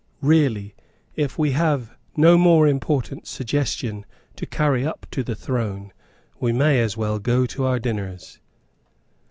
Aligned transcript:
Really, 0.23 0.73
if 1.15 1.37
we 1.37 1.51
have 1.51 1.95
no 2.17 2.35
more 2.35 2.67
important 2.67 3.27
suggestion 3.27 4.03
to 4.35 4.47
carry 4.47 4.83
up 4.83 5.05
to 5.11 5.21
the 5.23 5.35
throne, 5.35 5.93
we 6.39 6.51
may 6.51 6.81
as 6.81 6.97
well 6.97 7.19
go 7.19 7.45
to 7.45 7.65
our 7.67 7.77
dinners." 7.77 8.39